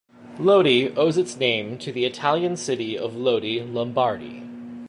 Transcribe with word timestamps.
Lodi 0.39 0.89
owes 0.97 1.19
its 1.19 1.37
name 1.37 1.77
to 1.77 1.91
the 1.91 2.05
Italian 2.05 2.57
city 2.57 2.97
of 2.97 3.15
Lodi, 3.15 3.61
Lombardy. 3.63 4.41